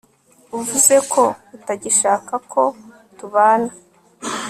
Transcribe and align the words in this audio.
uvuze 0.57 0.95
ko 1.11 1.23
utagishaka 1.55 2.33
ko 2.51 2.63
tubana 3.17 3.71